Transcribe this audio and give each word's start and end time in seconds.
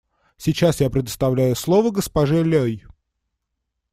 Сейчас 0.35 0.81
я 0.81 0.89
предоставляю 0.89 1.55
слово 1.55 1.91
госпоже 1.91 2.43
Лёй. 2.43 2.83